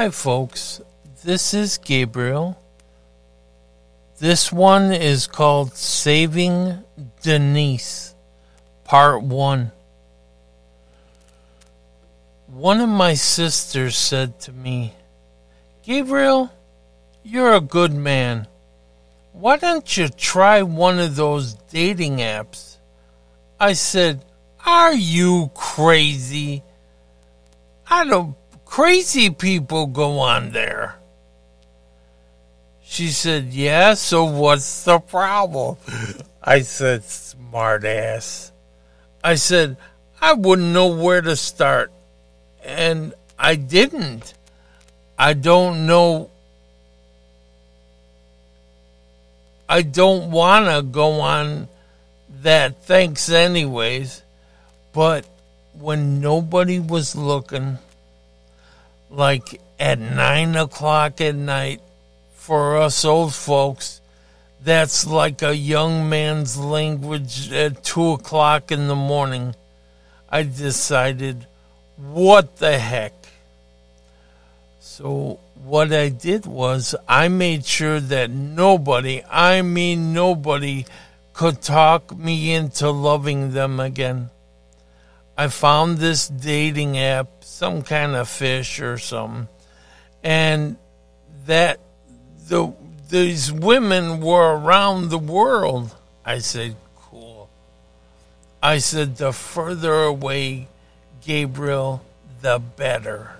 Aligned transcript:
Hi, 0.00 0.08
folks. 0.08 0.80
This 1.24 1.52
is 1.52 1.76
Gabriel. 1.76 2.58
This 4.18 4.50
one 4.50 4.94
is 4.94 5.26
called 5.26 5.74
Saving 5.74 6.84
Denise, 7.20 8.14
Part 8.84 9.22
1. 9.22 9.70
One 12.46 12.80
of 12.80 12.88
my 12.88 13.12
sisters 13.12 13.94
said 13.94 14.40
to 14.40 14.52
me, 14.52 14.94
Gabriel, 15.82 16.50
you're 17.22 17.52
a 17.52 17.60
good 17.60 17.92
man. 17.92 18.48
Why 19.34 19.58
don't 19.58 19.98
you 19.98 20.08
try 20.08 20.62
one 20.62 20.98
of 20.98 21.14
those 21.14 21.52
dating 21.70 22.20
apps? 22.20 22.78
I 23.60 23.74
said, 23.74 24.24
Are 24.64 24.94
you 24.94 25.50
crazy? 25.54 26.62
I 27.86 28.06
don't 28.06 28.34
crazy 28.70 29.28
people 29.28 29.86
go 29.88 30.20
on 30.20 30.52
there. 30.52 30.94
She 32.84 33.08
said, 33.08 33.52
Yeah, 33.52 33.94
so 33.94 34.24
what's 34.24 34.84
the 34.84 35.00
problem? 35.00 35.76
I 36.42 36.60
said, 36.60 37.04
Smart 37.04 37.84
ass. 37.84 38.52
I 39.22 39.34
said, 39.34 39.76
I 40.20 40.34
wouldn't 40.34 40.72
know 40.72 40.86
where 40.86 41.20
to 41.20 41.36
start. 41.36 41.92
And 42.64 43.12
I 43.38 43.56
didn't. 43.56 44.34
I 45.18 45.34
don't 45.34 45.86
know. 45.86 46.30
I 49.68 49.82
don't 49.82 50.30
want 50.30 50.66
to 50.66 50.82
go 50.82 51.20
on 51.20 51.68
that. 52.42 52.84
Thanks, 52.84 53.30
anyways. 53.30 54.22
But 54.92 55.26
when 55.74 56.20
nobody 56.20 56.78
was 56.78 57.14
looking, 57.14 57.78
like 59.10 59.60
at 59.78 59.98
nine 59.98 60.56
o'clock 60.56 61.20
at 61.20 61.34
night, 61.34 61.80
for 62.34 62.78
us 62.78 63.04
old 63.04 63.34
folks, 63.34 64.00
that's 64.62 65.06
like 65.06 65.42
a 65.42 65.56
young 65.56 66.08
man's 66.08 66.56
language 66.56 67.52
at 67.52 67.82
two 67.82 68.12
o'clock 68.12 68.70
in 68.70 68.88
the 68.88 68.96
morning. 68.96 69.54
I 70.28 70.42
decided, 70.44 71.46
what 71.96 72.56
the 72.58 72.78
heck? 72.78 73.14
So, 74.80 75.40
what 75.64 75.92
I 75.92 76.08
did 76.08 76.46
was, 76.46 76.94
I 77.08 77.28
made 77.28 77.64
sure 77.64 78.00
that 78.00 78.30
nobody, 78.30 79.22
I 79.30 79.62
mean 79.62 80.12
nobody, 80.12 80.86
could 81.32 81.62
talk 81.62 82.16
me 82.16 82.52
into 82.52 82.90
loving 82.90 83.52
them 83.52 83.80
again. 83.80 84.30
I 85.40 85.48
found 85.48 85.96
this 85.96 86.28
dating 86.28 86.98
app, 86.98 87.28
some 87.40 87.80
kind 87.80 88.14
of 88.14 88.28
fish 88.28 88.78
or 88.78 88.98
something, 88.98 89.48
and 90.22 90.76
that 91.46 91.80
the 92.46 92.74
these 93.08 93.50
women 93.50 94.20
were 94.20 94.54
around 94.54 95.08
the 95.08 95.16
world. 95.16 95.96
I 96.26 96.40
said, 96.40 96.76
cool. 96.94 97.48
I 98.62 98.76
said, 98.76 99.16
the 99.16 99.32
further 99.32 100.02
away 100.02 100.68
Gabriel, 101.24 102.02
the 102.42 102.58
better. 102.58 103.30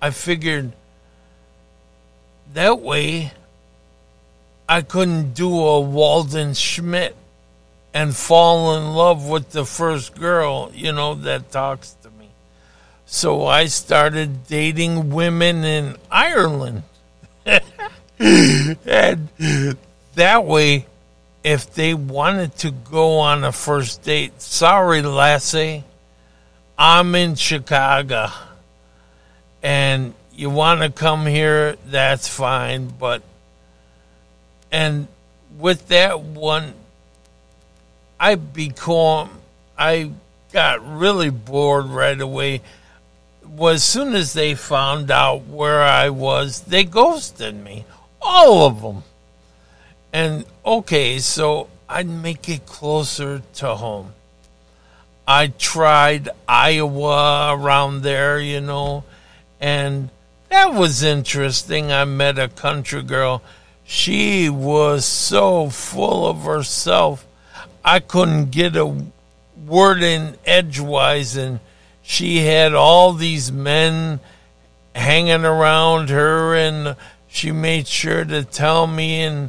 I 0.00 0.10
figured 0.10 0.74
that 2.54 2.78
way 2.78 3.32
I 4.68 4.80
couldn't 4.80 5.34
do 5.34 5.58
a 5.58 5.80
Walden 5.80 6.54
Schmidt 6.54 7.16
and 7.96 8.14
fall 8.14 8.76
in 8.76 8.92
love 8.92 9.26
with 9.26 9.52
the 9.52 9.64
first 9.64 10.14
girl, 10.14 10.70
you 10.74 10.92
know, 10.92 11.14
that 11.14 11.50
talks 11.50 11.92
to 12.02 12.10
me. 12.10 12.28
So 13.06 13.46
I 13.46 13.68
started 13.68 14.46
dating 14.46 15.14
women 15.14 15.64
in 15.64 15.96
Ireland. 16.10 16.82
and 18.18 19.28
that 20.14 20.44
way, 20.44 20.84
if 21.42 21.72
they 21.72 21.94
wanted 21.94 22.54
to 22.58 22.70
go 22.70 23.20
on 23.20 23.44
a 23.44 23.52
first 23.52 24.02
date, 24.02 24.42
sorry, 24.42 25.00
lassie, 25.00 25.82
I'm 26.76 27.14
in 27.14 27.34
Chicago. 27.34 28.28
And 29.62 30.12
you 30.34 30.50
want 30.50 30.82
to 30.82 30.90
come 30.90 31.24
here, 31.24 31.76
that's 31.86 32.28
fine. 32.28 32.88
But, 32.88 33.22
and 34.70 35.08
with 35.56 35.88
that 35.88 36.20
one, 36.20 36.74
I 38.18 38.34
become, 38.34 39.30
I 39.78 40.10
got 40.52 40.86
really 40.86 41.30
bored 41.30 41.86
right 41.86 42.20
away. 42.20 42.62
As 43.60 43.84
soon 43.84 44.14
as 44.14 44.32
they 44.32 44.54
found 44.54 45.10
out 45.10 45.46
where 45.46 45.82
I 45.82 46.10
was, 46.10 46.62
they 46.62 46.84
ghosted 46.84 47.54
me. 47.54 47.84
All 48.20 48.66
of 48.66 48.82
them. 48.82 49.02
And 50.12 50.44
okay, 50.64 51.18
so 51.18 51.68
I'd 51.88 52.08
make 52.08 52.48
it 52.48 52.66
closer 52.66 53.42
to 53.54 53.74
home. 53.74 54.12
I 55.28 55.48
tried 55.48 56.28
Iowa 56.48 57.52
around 57.52 58.02
there, 58.02 58.38
you 58.38 58.60
know, 58.60 59.04
and 59.60 60.08
that 60.48 60.72
was 60.72 61.02
interesting. 61.02 61.90
I 61.90 62.04
met 62.04 62.38
a 62.38 62.48
country 62.48 63.02
girl. 63.02 63.42
She 63.84 64.48
was 64.48 65.04
so 65.04 65.68
full 65.68 66.26
of 66.26 66.42
herself. 66.42 67.25
I 67.86 68.00
couldn't 68.00 68.50
get 68.50 68.76
a 68.76 68.94
word 69.64 70.02
in 70.02 70.36
edgewise, 70.44 71.36
and 71.36 71.60
she 72.02 72.44
had 72.44 72.74
all 72.74 73.14
these 73.14 73.50
men 73.50 74.20
hanging 74.94 75.46
around 75.46 76.10
her, 76.10 76.54
and 76.54 76.96
she 77.28 77.52
made 77.52 77.86
sure 77.86 78.26
to 78.26 78.44
tell 78.44 78.86
me 78.86 79.22
and 79.22 79.48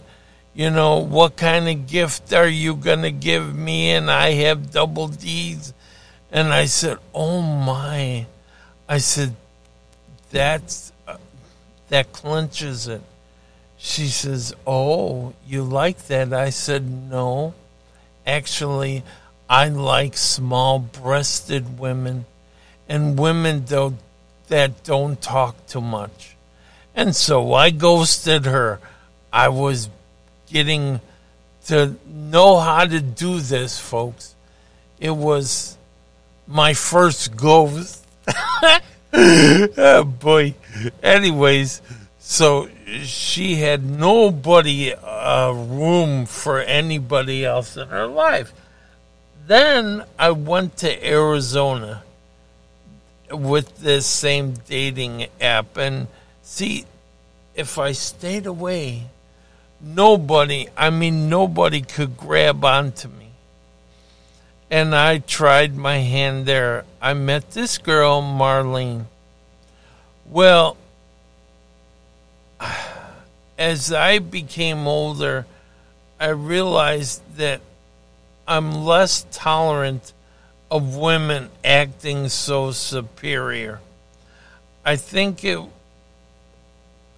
you 0.57 0.71
know, 0.71 0.97
what 0.97 1.35
kind 1.35 1.69
of 1.69 1.85
gift 1.85 2.33
are 2.33 2.47
you 2.47 2.75
going 2.75 3.03
to 3.03 3.11
give 3.11 3.55
me? 3.55 3.91
And 3.91 4.09
I 4.09 4.31
have 4.31 4.71
double 4.71 5.07
D's. 5.07 5.71
And 6.31 6.51
I 6.51 6.65
said, 6.65 6.97
oh 7.13 7.43
my. 7.43 8.25
I 8.89 8.97
said, 8.97 9.35
that's, 10.31 10.91
uh, 11.07 11.17
that 11.89 12.11
clinches 12.11 12.87
it. 12.87 13.03
She 13.77 14.07
says, 14.07 14.55
oh, 14.65 15.35
you 15.47 15.61
like 15.61 16.07
that? 16.07 16.33
I 16.33 16.49
said, 16.49 16.89
no. 16.89 17.53
Actually, 18.27 19.03
I 19.49 19.69
like 19.69 20.17
small 20.17 20.79
breasted 20.79 21.79
women 21.79 22.25
and 22.89 23.17
women 23.17 23.63
though 23.65 23.93
that 24.49 24.83
don't 24.83 25.21
talk 25.21 25.65
too 25.67 25.79
much. 25.79 26.35
And 26.93 27.15
so 27.15 27.53
I 27.53 27.69
ghosted 27.69 28.45
her. 28.45 28.81
I 29.31 29.47
was 29.47 29.89
getting 30.51 30.99
to 31.67 31.95
know 32.05 32.59
how 32.59 32.85
to 32.85 32.99
do 32.99 33.39
this, 33.39 33.79
folks. 33.79 34.35
It 34.99 35.15
was 35.15 35.77
my 36.47 36.73
first 36.73 37.35
ghost. 37.37 38.05
oh 39.13 40.03
boy. 40.19 40.55
Anyways, 41.01 41.81
so 42.19 42.67
she 43.03 43.55
had 43.55 43.83
nobody 43.83 44.93
uh, 44.93 45.51
room 45.51 46.25
for 46.25 46.59
anybody 46.59 47.45
else 47.45 47.77
in 47.77 47.87
her 47.89 48.07
life. 48.07 48.53
Then 49.45 50.03
I 50.17 50.31
went 50.31 50.77
to 50.77 51.07
Arizona 51.07 52.03
with 53.31 53.79
this 53.79 54.05
same 54.05 54.53
dating 54.67 55.27
app 55.41 55.77
and 55.77 56.07
see 56.41 56.85
if 57.55 57.77
I 57.77 57.91
stayed 57.91 58.45
away 58.45 59.07
nobody, 59.81 60.67
I 60.75 60.89
mean, 60.89 61.29
nobody 61.29 61.81
could 61.81 62.17
grab 62.17 62.63
onto 62.63 63.07
me. 63.07 63.31
And 64.69 64.95
I 64.95 65.19
tried 65.19 65.75
my 65.75 65.97
hand 65.97 66.45
there. 66.45 66.83
I 67.01 67.13
met 67.13 67.51
this 67.51 67.77
girl, 67.77 68.21
Marlene. 68.21 69.05
Well, 70.25 70.75
as 73.57 73.91
I 73.91 74.19
became 74.19 74.87
older, 74.87 75.45
I 76.19 76.29
realized 76.29 77.21
that 77.37 77.61
I'm 78.47 78.85
less 78.85 79.25
tolerant 79.31 80.13
of 80.71 80.95
women 80.95 81.49
acting 81.63 82.29
so 82.29 82.71
superior. 82.71 83.79
I 84.85 84.95
think 84.95 85.43
it 85.43 85.59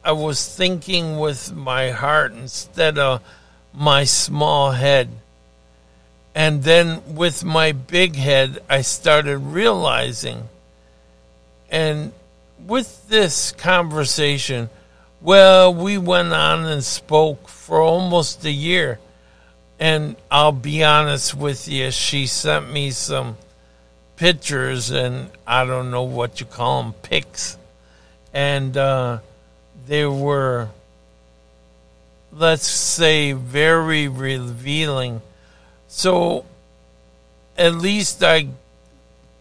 I 0.04 0.14
was 0.14 0.56
thinking 0.56 1.20
with 1.20 1.54
my 1.54 1.92
heart 1.92 2.32
instead 2.32 2.98
of 2.98 3.22
my 3.74 4.06
small 4.06 4.72
head. 4.72 5.10
And 6.34 6.64
then 6.64 7.16
with 7.16 7.44
my 7.44 7.74
big 7.74 8.16
head, 8.16 8.60
I 8.70 8.82
started 8.82 9.38
realizing. 9.40 10.48
And 11.70 12.14
with 12.66 13.10
this 13.10 13.52
conversation, 13.52 14.70
well, 15.22 15.74
we 15.74 15.98
went 15.98 16.34
on 16.34 16.66
and 16.66 16.84
spoke 16.84 17.48
for 17.48 17.82
almost 17.82 18.46
a 18.46 18.52
year. 18.52 19.00
And 19.80 20.16
I'll 20.30 20.52
be 20.52 20.84
honest 20.84 21.36
with 21.36 21.68
you, 21.68 21.92
she 21.92 22.28
sent 22.28 22.72
me 22.72 22.92
some 22.92 23.38
pictures 24.18 24.92
and 24.92 25.30
I 25.48 25.66
don't 25.66 25.92
know 25.92 26.04
what 26.04 26.40
you 26.40 26.46
call 26.46 26.84
them, 26.84 26.94
pics 26.94 27.58
and 28.34 28.76
uh, 28.78 29.20
they 29.88 30.06
were, 30.06 30.70
let's 32.32 32.68
say, 32.68 33.32
very 33.32 34.08
revealing. 34.08 35.22
So 35.88 36.46
at 37.58 37.76
least 37.76 38.24
I 38.24 38.50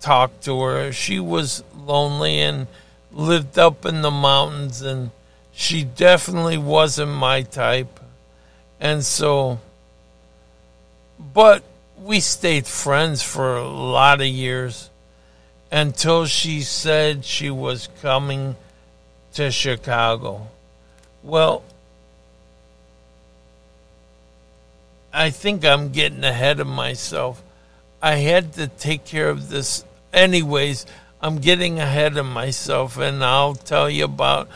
talked 0.00 0.44
to 0.44 0.60
her. 0.62 0.92
She 0.92 1.20
was 1.20 1.62
lonely 1.76 2.40
and 2.40 2.66
lived 3.12 3.58
up 3.58 3.84
in 3.84 4.02
the 4.02 4.10
mountains, 4.10 4.82
and 4.82 5.10
she 5.58 5.82
definitely 5.82 6.56
wasn't 6.56 7.10
my 7.10 7.43
type. 7.43 7.99
And 8.78 9.05
so, 9.05 9.58
but 11.19 11.64
we 12.00 12.20
stayed 12.20 12.64
friends 12.64 13.25
for 13.25 13.56
a 13.56 13.66
lot 13.66 14.20
of 14.20 14.28
years 14.28 14.88
until 15.72 16.26
she 16.26 16.60
said 16.60 17.25
she 17.25 17.50
was 17.50 17.88
coming 18.00 18.55
to 19.34 19.50
Chicago. 19.50 20.46
Well, 21.25 21.64
I 25.12 25.31
think 25.31 25.64
I'm 25.64 25.88
getting 25.88 26.22
ahead 26.22 26.61
of 26.61 26.69
myself. 26.69 27.43
I 28.00 28.14
had 28.14 28.52
to 28.52 28.69
take 28.69 29.04
care 29.04 29.28
of 29.28 29.49
this. 29.49 29.84
Anyways, 30.12 30.87
I'm 31.20 31.38
getting 31.38 31.81
ahead 31.81 32.16
of 32.16 32.26
myself, 32.26 32.96
and 32.96 33.25
I'll 33.25 33.56
tell 33.56 33.90
you 33.90 34.04
about 34.04 34.49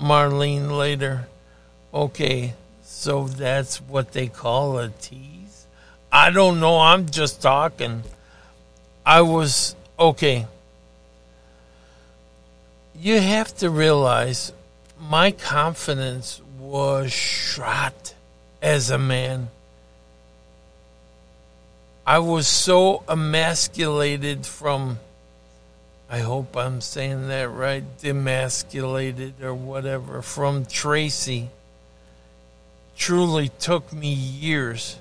Marlene 0.00 0.76
later. 0.76 1.26
Okay, 1.92 2.54
so 2.82 3.26
that's 3.26 3.80
what 3.80 4.12
they 4.12 4.28
call 4.28 4.78
a 4.78 4.88
tease? 4.88 5.66
I 6.12 6.30
don't 6.30 6.60
know. 6.60 6.78
I'm 6.78 7.06
just 7.06 7.42
talking. 7.42 8.02
I 9.04 9.22
was, 9.22 9.74
okay. 9.98 10.46
You 12.98 13.20
have 13.20 13.56
to 13.58 13.70
realize 13.70 14.52
my 14.98 15.30
confidence 15.30 16.40
was 16.58 17.12
shot 17.12 18.14
as 18.62 18.90
a 18.90 18.98
man. 18.98 19.48
I 22.06 22.18
was 22.20 22.46
so 22.46 23.02
emasculated 23.08 24.46
from, 24.46 24.98
I 26.08 26.18
hope 26.20 26.56
I'm 26.56 26.80
saying 26.80 27.28
that 27.28 27.48
right, 27.48 27.82
demasculated 27.98 29.42
or 29.42 29.54
whatever, 29.54 30.22
from 30.22 30.64
Tracy. 30.64 31.48
Truly 32.96 33.48
took 33.48 33.92
me 33.92 34.12
years, 34.12 34.98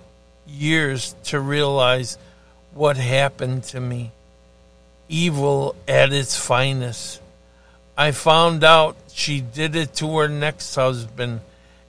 years 0.47 1.15
to 1.25 1.39
realize 1.39 2.17
what 2.73 2.97
happened 2.97 3.63
to 3.65 3.79
me. 3.79 4.11
Evil 5.07 5.75
at 5.87 6.11
its 6.11 6.35
finest. 6.35 7.21
I 7.95 8.11
found 8.11 8.63
out 8.63 8.97
she 9.13 9.41
did 9.41 9.75
it 9.75 9.93
to 9.95 10.17
her 10.17 10.27
next 10.27 10.73
husband, 10.73 11.41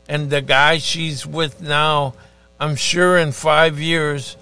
and 0.09 0.29
the 0.29 0.43
guy 0.43 0.77
she's 0.77 1.27
with 1.27 1.63
now, 1.63 2.15
I'm 2.61 2.77
sure 2.77 3.17
in 3.17 3.33
five 3.33 3.81
years, 3.81 4.37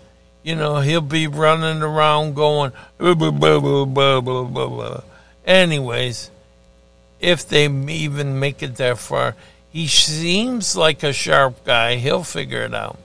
you 0.45 0.55
know, 0.55 0.81
he'll 0.81 1.01
be 1.01 1.27
running 1.27 1.83
around 1.83 2.35
going, 2.35 2.71
blah, 2.99 3.15
blah, 3.15 3.31
blah, 3.31 3.85
blah, 3.87 4.21
blah, 4.21 4.69
blah. 4.69 5.01
anyways, 5.47 6.31
if 7.19 7.49
they 7.49 7.65
even 7.67 8.39
make 8.39 8.63
it 8.63 8.77
that 8.77 8.99
far, 8.99 9.35
he 9.73 9.87
seems 9.89 10.77
like 10.77 11.03
a 11.03 11.15
sharp 11.15 11.65
guy. 11.65 11.97
He'll 11.97 12.23
figure 12.23 12.63
it 12.63 12.75
out. 12.75 12.99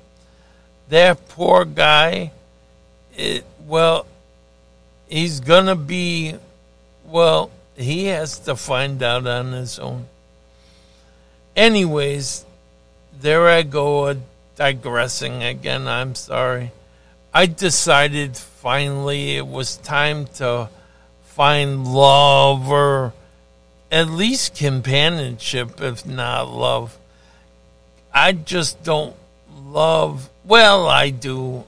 That 0.90 1.30
poor 1.30 1.64
guy, 1.64 2.32
it, 3.16 3.46
well, 3.66 4.06
he's 5.08 5.40
going 5.40 5.68
to 5.68 5.76
be, 5.76 6.36
well, 7.06 7.52
he 7.78 8.08
has 8.08 8.38
to 8.40 8.58
find 8.58 9.02
out 9.02 9.26
on 9.26 9.54
his 9.54 9.80
own. 9.80 10.08
Anyways, 11.56 12.46
there 13.22 13.48
I 13.48 13.62
go, 13.62 14.06
uh, 14.06 14.16
digressing 14.58 15.42
again. 15.42 15.88
I'm 15.88 16.16
sorry. 16.16 16.72
I 17.34 17.46
decided 17.46 18.36
finally 18.36 19.38
it 19.38 19.46
was 19.46 19.78
time 19.78 20.26
to 20.36 20.70
find 21.22 21.88
love 21.88 22.70
or 22.70 23.14
at 23.92 24.10
least 24.10 24.56
companionship, 24.56 25.80
if 25.80 26.06
not 26.06 26.50
love. 26.50 26.98
I 28.14 28.32
just 28.32 28.84
don't 28.84 29.16
love, 29.64 30.30
well, 30.44 30.88
I 30.88 31.12
do. 31.12 31.66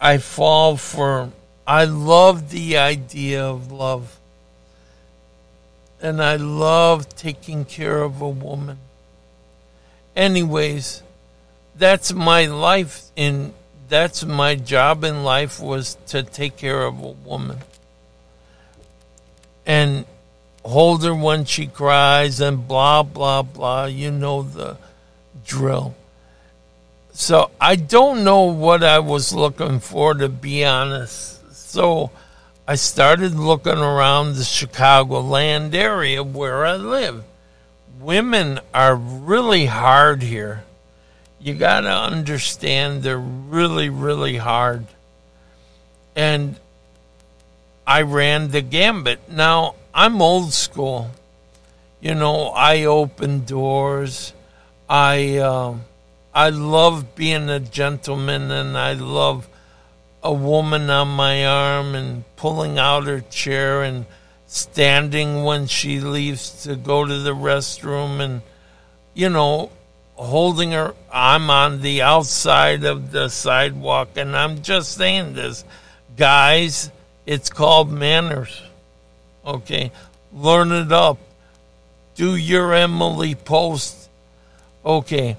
I 0.00 0.18
fall 0.18 0.76
for, 0.76 1.32
I 1.66 1.84
love 1.84 2.50
the 2.50 2.76
idea 2.76 3.44
of 3.44 3.72
love. 3.72 4.18
And 6.00 6.22
I 6.22 6.36
love 6.36 7.08
taking 7.16 7.64
care 7.64 8.02
of 8.02 8.20
a 8.20 8.28
woman. 8.28 8.78
Anyways, 10.14 11.02
that's 11.74 12.12
my 12.12 12.46
life 12.46 13.04
in 13.16 13.52
that's 13.88 14.24
my 14.24 14.54
job 14.54 15.04
in 15.04 15.24
life 15.24 15.60
was 15.60 15.96
to 16.08 16.22
take 16.22 16.56
care 16.56 16.84
of 16.84 17.00
a 17.00 17.08
woman. 17.08 17.58
And 19.66 20.04
hold 20.64 21.04
her 21.04 21.14
when 21.14 21.44
she 21.44 21.66
cries 21.66 22.40
and 22.40 22.68
blah 22.68 23.02
blah 23.02 23.42
blah. 23.42 23.86
You 23.86 24.10
know 24.10 24.42
the 24.42 24.76
drill. 25.46 25.94
So 27.12 27.50
i 27.60 27.74
don't 27.74 28.22
know 28.22 28.44
what 28.44 28.84
i 28.84 28.98
was 28.98 29.32
looking 29.32 29.80
for 29.80 30.14
to 30.14 30.28
be 30.28 30.64
honest. 30.64 31.56
So 31.56 32.10
i 32.66 32.74
started 32.74 33.34
looking 33.34 33.78
around 33.78 34.34
the 34.34 34.44
chicago 34.44 35.20
land 35.20 35.74
area 35.74 36.22
where 36.22 36.64
i 36.64 36.76
live. 36.76 37.24
Women 38.00 38.60
are 38.72 38.94
really 38.94 39.66
hard 39.66 40.22
here 40.22 40.62
you 41.40 41.54
got 41.54 41.82
to 41.82 41.90
understand 41.90 43.02
they're 43.02 43.18
really, 43.18 43.88
really 43.88 44.36
hard. 44.36 44.86
And 46.16 46.56
I 47.86 48.02
ran 48.02 48.50
the 48.50 48.60
gambit. 48.60 49.30
Now, 49.30 49.76
I'm 49.94 50.20
old 50.20 50.52
school. 50.52 51.10
You 52.00 52.14
know, 52.14 52.48
I 52.48 52.84
open 52.84 53.44
doors. 53.44 54.32
I 54.88 55.38
uh, 55.38 55.74
I 56.32 56.50
love 56.50 57.14
being 57.14 57.50
a 57.50 57.58
gentleman, 57.58 58.50
and 58.50 58.78
I 58.78 58.92
love 58.92 59.48
a 60.22 60.32
woman 60.32 60.90
on 60.90 61.08
my 61.08 61.44
arm 61.46 61.94
and 61.94 62.24
pulling 62.36 62.78
out 62.78 63.06
her 63.06 63.20
chair 63.20 63.82
and 63.82 64.06
standing 64.46 65.44
when 65.44 65.66
she 65.66 66.00
leaves 66.00 66.62
to 66.62 66.76
go 66.76 67.04
to 67.04 67.18
the 67.18 67.34
restroom, 67.34 68.20
and 68.20 68.42
you 69.14 69.28
know, 69.28 69.70
holding 70.18 70.72
her. 70.72 70.94
I'm 71.10 71.48
on 71.48 71.80
the 71.80 72.02
outside 72.02 72.84
of 72.84 73.12
the 73.12 73.28
sidewalk, 73.28 74.08
and 74.16 74.36
I'm 74.36 74.62
just 74.62 74.92
saying 74.96 75.34
this. 75.34 75.64
Guys, 76.16 76.90
it's 77.24 77.48
called 77.48 77.90
manners. 77.90 78.60
Okay? 79.46 79.92
Learn 80.32 80.72
it 80.72 80.92
up. 80.92 81.18
Do 82.16 82.34
your 82.34 82.74
Emily 82.74 83.34
post. 83.34 84.10
Okay. 84.84 85.36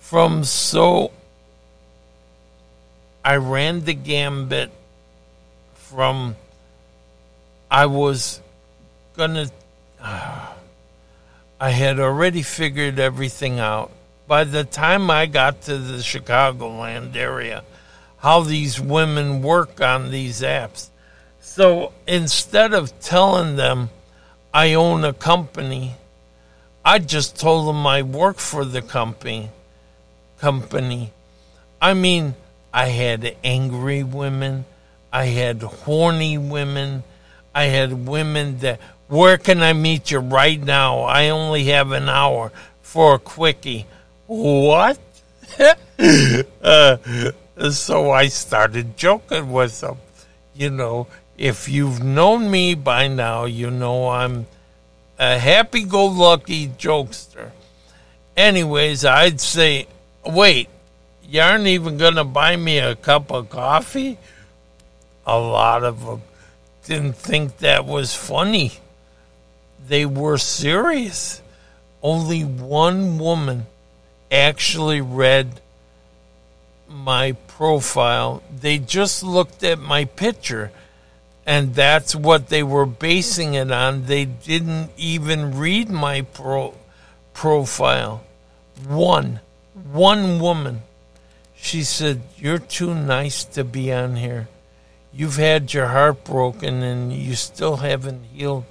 From 0.00 0.44
so. 0.44 1.12
I 3.24 3.36
ran 3.36 3.84
the 3.84 3.94
gambit 3.94 4.70
from. 5.74 6.34
I 7.70 7.86
was 7.86 8.40
gonna. 9.16 9.46
Uh, 10.02 10.46
I 11.62 11.70
had 11.70 12.00
already 12.00 12.40
figured 12.40 12.98
everything 12.98 13.60
out. 13.60 13.90
By 14.26 14.44
the 14.44 14.64
time 14.64 15.10
I 15.10 15.26
got 15.26 15.60
to 15.62 15.76
the 15.76 15.98
Chicagoland 15.98 17.14
area, 17.14 17.64
how 18.16 18.40
these 18.40 18.80
women 18.80 19.42
work 19.42 19.78
on 19.82 20.10
these 20.10 20.40
apps. 20.40 20.88
So 21.40 21.92
instead 22.06 22.72
of 22.72 22.98
telling 23.00 23.56
them 23.56 23.90
I 24.54 24.72
own 24.72 25.04
a 25.04 25.12
company, 25.12 25.96
I 26.82 26.98
just 26.98 27.38
told 27.38 27.68
them 27.68 27.86
I 27.86 28.02
work 28.02 28.38
for 28.38 28.64
the 28.64 28.80
company. 28.80 29.50
Company. 30.38 31.12
I 31.82 31.92
mean, 31.92 32.36
I 32.72 32.86
had 32.86 33.36
angry 33.44 34.02
women, 34.02 34.64
I 35.12 35.26
had 35.26 35.60
horny 35.60 36.38
women, 36.38 37.02
I 37.54 37.64
had 37.64 38.06
women 38.06 38.58
that 38.60 38.80
where 39.10 39.38
can 39.38 39.60
I 39.60 39.72
meet 39.72 40.12
you 40.12 40.20
right 40.20 40.62
now? 40.62 41.00
I 41.00 41.30
only 41.30 41.64
have 41.64 41.90
an 41.90 42.08
hour 42.08 42.52
for 42.80 43.16
a 43.16 43.18
quickie. 43.18 43.86
What? 44.28 45.00
uh, 46.62 46.96
so 47.70 48.12
I 48.12 48.28
started 48.28 48.96
joking 48.96 49.50
with 49.50 49.80
them. 49.80 49.96
You 50.54 50.70
know, 50.70 51.08
if 51.36 51.68
you've 51.68 52.00
known 52.00 52.52
me 52.52 52.74
by 52.76 53.08
now, 53.08 53.46
you 53.46 53.68
know 53.68 54.10
I'm 54.10 54.46
a 55.18 55.38
happy 55.38 55.82
go 55.82 56.06
lucky 56.06 56.68
jokester. 56.68 57.50
Anyways, 58.36 59.04
I'd 59.04 59.40
say, 59.40 59.88
wait, 60.24 60.68
you 61.28 61.40
aren't 61.40 61.66
even 61.66 61.96
going 61.96 62.14
to 62.14 62.24
buy 62.24 62.54
me 62.54 62.78
a 62.78 62.94
cup 62.94 63.32
of 63.32 63.50
coffee? 63.50 64.18
A 65.26 65.36
lot 65.36 65.82
of 65.82 66.06
them 66.06 66.22
didn't 66.84 67.16
think 67.16 67.58
that 67.58 67.84
was 67.84 68.14
funny 68.14 68.74
they 69.88 70.06
were 70.06 70.38
serious. 70.38 71.42
Only 72.02 72.42
one 72.42 73.18
woman 73.18 73.66
actually 74.30 75.00
read 75.00 75.60
my 76.88 77.32
profile. 77.46 78.42
They 78.60 78.78
just 78.78 79.22
looked 79.22 79.62
at 79.62 79.78
my 79.78 80.04
picture 80.04 80.72
and 81.46 81.74
that's 81.74 82.14
what 82.14 82.48
they 82.48 82.62
were 82.62 82.86
basing 82.86 83.54
it 83.54 83.72
on. 83.72 84.04
They 84.04 84.24
didn't 84.24 84.90
even 84.96 85.58
read 85.58 85.90
my 85.90 86.22
pro- 86.22 86.74
profile. 87.34 88.22
One, 88.86 89.40
one 89.74 90.38
woman. 90.38 90.82
She 91.56 91.82
said, 91.82 92.22
You're 92.36 92.58
too 92.58 92.94
nice 92.94 93.44
to 93.44 93.64
be 93.64 93.92
on 93.92 94.16
here. 94.16 94.48
You've 95.12 95.36
had 95.36 95.74
your 95.74 95.88
heart 95.88 96.24
broken 96.24 96.82
and 96.82 97.12
you 97.12 97.34
still 97.34 97.78
haven't 97.78 98.24
healed. 98.32 98.64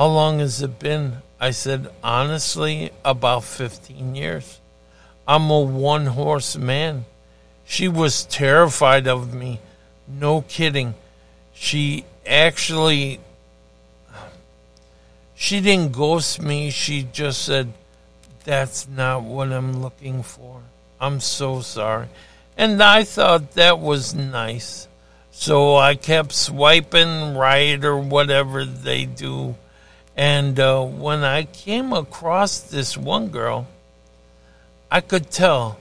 How 0.00 0.06
long 0.06 0.38
has 0.38 0.62
it 0.62 0.78
been? 0.78 1.18
I 1.38 1.50
said, 1.50 1.90
Honestly, 2.02 2.90
about 3.04 3.44
15 3.44 4.14
years. 4.14 4.58
I'm 5.28 5.50
a 5.50 5.60
one 5.60 6.06
horse 6.06 6.56
man. 6.56 7.04
She 7.66 7.86
was 7.86 8.24
terrified 8.24 9.06
of 9.06 9.34
me. 9.34 9.60
No 10.08 10.40
kidding. 10.40 10.94
She 11.52 12.06
actually 12.26 13.20
she 15.34 15.60
didn't 15.60 15.92
ghost 15.92 16.40
me. 16.40 16.70
She 16.70 17.06
just 17.12 17.42
said, 17.44 17.70
That's 18.44 18.88
not 18.88 19.22
what 19.22 19.52
I'm 19.52 19.82
looking 19.82 20.22
for. 20.22 20.62
I'm 20.98 21.20
so 21.20 21.60
sorry. 21.60 22.08
And 22.56 22.82
I 22.82 23.04
thought 23.04 23.52
that 23.52 23.78
was 23.78 24.14
nice. 24.14 24.88
So 25.30 25.76
I 25.76 25.94
kept 25.94 26.32
swiping 26.32 27.36
right 27.36 27.84
or 27.84 27.98
whatever 27.98 28.64
they 28.64 29.04
do. 29.04 29.56
And 30.16 30.58
uh, 30.58 30.84
when 30.84 31.24
I 31.24 31.44
came 31.44 31.92
across 31.92 32.60
this 32.60 32.96
one 32.96 33.28
girl, 33.28 33.66
I 34.90 35.00
could 35.00 35.30
tell 35.30 35.78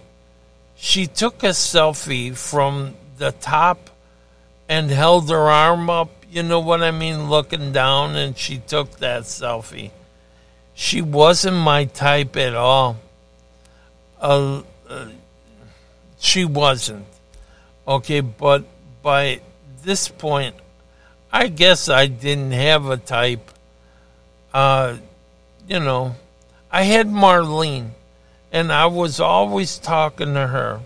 she 0.75 1.07
took 1.07 1.43
a 1.43 1.49
selfie 1.49 2.35
from 2.35 2.95
the 3.17 3.31
top 3.33 3.89
and 4.69 4.89
held 4.89 5.29
her 5.29 5.49
arm 5.49 5.89
up, 5.89 6.09
you 6.31 6.43
know 6.43 6.59
what 6.59 6.83
I 6.83 6.91
mean, 6.91 7.29
looking 7.29 7.71
down, 7.71 8.15
and 8.15 8.37
she 8.37 8.59
took 8.59 8.99
that 8.99 9.23
selfie. 9.23 9.91
She 10.73 11.01
wasn't 11.01 11.57
my 11.57 11.85
type 11.85 12.37
at 12.37 12.55
all. 12.55 12.97
Uh, 14.21 14.61
uh, 14.87 15.07
she 16.19 16.45
wasn't. 16.45 17.05
Okay, 17.87 18.21
but 18.21 18.63
by 19.01 19.41
this 19.83 20.07
point, 20.07 20.55
I 21.31 21.47
guess 21.47 21.89
I 21.89 22.07
didn't 22.07 22.51
have 22.51 22.85
a 22.85 22.97
type. 22.97 23.51
Uh, 24.53 24.97
you 25.67 25.79
know, 25.79 26.15
I 26.71 26.83
had 26.83 27.07
Marlene, 27.07 27.91
and 28.51 28.71
I 28.71 28.87
was 28.87 29.19
always 29.19 29.77
talking 29.77 30.33
to 30.33 30.47
her. 30.47 30.81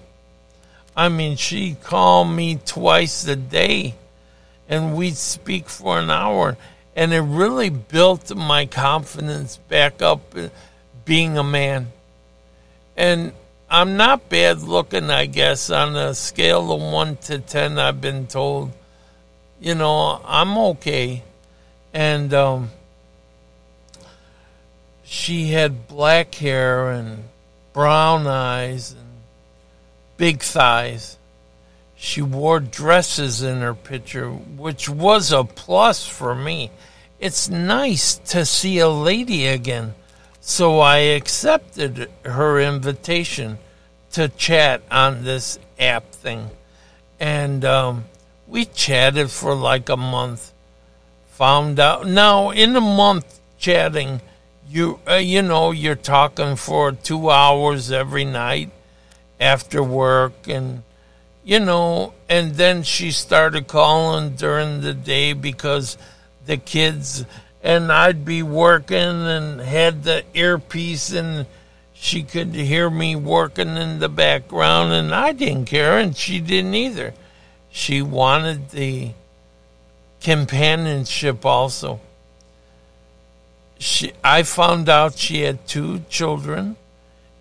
I 0.96 1.10
mean, 1.10 1.38
she 1.38 1.76
called 1.76 2.30
me 2.30 2.60
twice 2.64 3.28
a 3.28 3.36
day 3.36 3.96
and 4.70 4.96
we'd 4.96 5.18
speak 5.18 5.70
for 5.70 6.00
an 6.00 6.10
hour. 6.10 6.58
And 6.96 7.14
it 7.14 7.22
really 7.22 7.70
built 7.70 8.36
my 8.36 8.66
confidence 8.66 9.58
back 9.58 10.02
up 10.02 10.22
uh, 10.36 10.50
being 11.06 11.38
a 11.38 11.44
man. 11.44 11.92
And 12.96 13.34
I'm 13.70 13.98
not 13.98 14.30
bad 14.30 14.62
looking, 14.62 15.10
I 15.10 15.26
guess, 15.26 15.72
on 15.72 15.96
a 15.96 16.14
scale 16.14 16.72
of 16.72 16.82
1 16.82 17.18
to 17.18 17.40
10, 17.40 17.80
I've 17.80 18.00
been 18.00 18.28
told. 18.28 18.72
You 19.60 19.74
know, 19.74 20.22
I'm 20.24 20.58
okay. 20.58 21.24
And 21.94 22.32
um, 22.34 22.70
she 25.14 25.50
had 25.50 25.88
black 25.88 26.34
hair 26.34 26.90
and 26.90 27.26
brown 27.72 28.26
eyes 28.26 28.94
and 28.94 29.22
big 30.18 30.42
thighs. 30.42 31.20
She 31.96 32.24
wore 32.24 32.60
dresses 32.60 33.44
in 33.44 33.60
her 33.60 33.76
picture, 33.76 34.32
which 34.32 34.90
was 34.90 35.32
a 35.32 35.44
plus 35.44 36.08
for 36.08 36.34
me. 36.34 36.72
It's 37.20 37.48
nice 37.48 38.16
to 38.34 38.44
see 38.44 38.80
a 38.80 38.90
lady 38.90 39.46
again. 39.46 39.94
So 40.42 40.80
I 40.80 40.98
accepted 40.98 42.10
her 42.26 42.60
invitation 42.60 43.60
to 44.14 44.30
chat 44.30 44.82
on 44.90 45.24
this 45.24 45.60
app 45.80 46.12
thing. 46.12 46.50
And 47.20 47.64
um, 47.64 48.06
we 48.48 48.66
chatted 48.66 49.30
for 49.30 49.54
like 49.54 49.90
a 49.90 49.96
month. 49.96 50.52
Found 51.34 51.80
out 51.80 52.08
now 52.08 52.50
in 52.50 52.76
a 52.76 52.82
month 52.82 53.40
chatting, 53.60 54.20
you 54.74 55.00
uh, 55.08 55.14
you 55.16 55.42
know 55.42 55.70
you're 55.70 55.96
talking 55.96 56.56
for 56.56 56.92
two 56.92 57.30
hours 57.30 57.92
every 57.92 58.26
night 58.26 58.72
after 59.40 59.84
work 59.84 60.48
and 60.48 60.82
you 61.44 61.60
know 61.60 62.12
and 62.28 62.56
then 62.56 62.82
she 62.82 63.12
started 63.12 63.68
calling 63.68 64.36
during 64.36 64.82
the 64.82 64.94
day 64.94 65.34
because 65.34 65.96
the 66.48 66.58
kids 66.58 67.24
and 67.62 67.92
I'd 67.92 68.26
be 68.26 68.42
working 68.42 68.98
and 68.98 69.62
had 69.62 70.04
the 70.04 70.24
earpiece 70.34 71.14
and 71.14 71.46
she 71.94 72.24
could 72.24 72.56
hear 72.56 72.90
me 72.90 73.16
working 73.16 73.78
in 73.78 74.00
the 74.00 74.10
background 74.10 74.92
and 74.92 75.14
I 75.14 75.34
didn't 75.34 75.66
care 75.66 76.00
and 76.00 76.18
she 76.18 76.40
didn't 76.40 76.74
either. 76.74 77.14
She 77.70 78.02
wanted 78.02 78.72
the 78.72 79.12
companionship 80.20 81.46
also. 81.46 82.02
She 83.84 84.14
I 84.24 84.44
found 84.44 84.88
out 84.88 85.18
she 85.18 85.42
had 85.42 85.68
two 85.68 86.06
children 86.08 86.78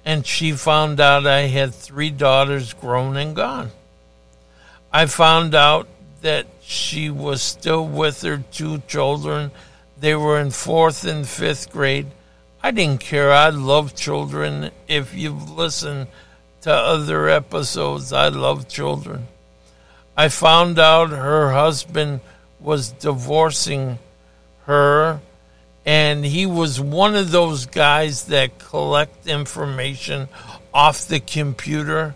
and 0.05 0.27
she 0.27 0.51
found 0.51 0.99
out 0.99 1.25
I 1.25 1.43
had 1.43 1.73
three 1.73 2.11
daughters 2.11 2.73
grown 2.73 3.17
and 3.17 3.37
gone. 3.37 3.71
I 4.93 5.07
found 5.07 5.55
out 5.55 5.87
that 6.23 6.47
she 6.61 7.11
was 7.11 7.43
still 7.43 7.87
with 7.87 8.23
her 8.23 8.43
two 8.51 8.83
children. 8.89 9.53
They 10.01 10.17
were 10.17 10.41
in 10.41 10.51
fourth 10.51 11.05
and 11.05 11.29
fifth 11.29 11.71
grade. 11.71 12.09
I 12.61 12.73
didn't 12.73 13.03
care. 13.03 13.33
I 13.33 13.51
love 13.51 13.95
children. 13.95 14.73
If 14.89 15.15
you've 15.15 15.49
listened 15.49 16.09
to 16.63 16.73
other 16.73 17.29
episodes, 17.29 18.13
I 18.13 18.27
love 18.31 18.67
children. 18.67 19.29
I 20.17 20.29
found 20.29 20.81
out 20.81 21.11
her 21.11 21.53
husband 21.53 22.19
was 22.59 22.91
divorcing 22.91 24.01
her 24.67 25.21
and 25.85 26.25
he 26.25 26.47
was 26.47 26.81
one 26.81 27.17
of 27.17 27.31
those 27.31 27.67
guys 27.67 28.27
that 28.27 28.59
collect 28.59 29.27
information 29.27 30.29
off 30.73 31.09
the 31.09 31.21
computer 31.21 32.15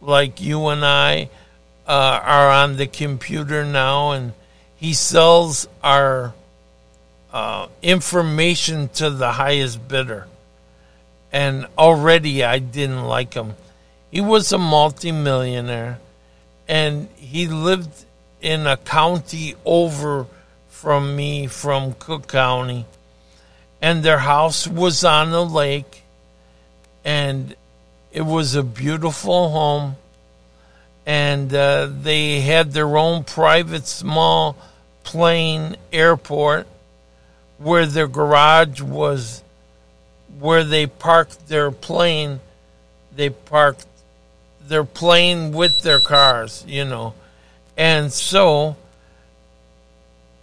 like 0.00 0.40
you 0.40 0.68
and 0.68 0.84
I 0.84 1.28
uh, 1.86 2.20
are 2.22 2.50
on 2.50 2.76
the 2.76 2.86
computer 2.86 3.64
now. 3.64 4.12
And 4.12 4.32
he 4.76 4.94
sells 4.94 5.66
our 5.82 6.34
uh, 7.32 7.66
information 7.82 8.88
to 8.90 9.10
the 9.10 9.32
highest 9.32 9.88
bidder. 9.88 10.28
And 11.32 11.66
already 11.76 12.44
I 12.44 12.60
didn't 12.60 13.04
like 13.04 13.34
him. 13.34 13.54
He 14.10 14.20
was 14.20 14.52
a 14.52 14.58
multimillionaire 14.58 15.98
and 16.68 17.08
he 17.16 17.48
lived 17.48 18.04
in 18.40 18.66
a 18.66 18.76
county 18.76 19.54
over 19.64 20.26
from 20.68 21.14
me 21.14 21.46
from 21.46 21.94
Cook 21.94 22.26
County 22.28 22.86
and 23.82 24.02
their 24.02 24.18
house 24.18 24.66
was 24.66 25.04
on 25.04 25.30
the 25.30 25.44
lake. 25.44 26.02
And 27.04 27.54
it 28.12 28.22
was 28.22 28.54
a 28.54 28.62
beautiful 28.62 29.50
home. 29.50 29.96
And 31.06 31.52
uh, 31.54 31.88
they 31.90 32.40
had 32.40 32.72
their 32.72 32.96
own 32.96 33.24
private 33.24 33.86
small 33.86 34.56
plane 35.02 35.76
airport 35.92 36.66
where 37.58 37.86
their 37.86 38.06
garage 38.06 38.80
was 38.80 39.42
where 40.38 40.62
they 40.62 40.86
parked 40.86 41.48
their 41.48 41.70
plane. 41.70 42.40
They 43.14 43.30
parked 43.30 43.86
their 44.62 44.84
plane 44.84 45.52
with 45.52 45.72
their 45.82 46.00
cars 46.00 46.64
you 46.68 46.84
know. 46.84 47.14
And 47.76 48.12
so 48.12 48.76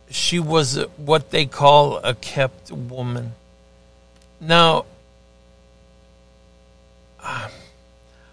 she 0.09 0.39
was 0.39 0.77
what 0.97 1.31
they 1.31 1.45
call 1.45 1.97
a 1.97 2.13
kept 2.13 2.71
woman. 2.71 3.33
Now, 4.39 4.85
uh, 7.21 7.49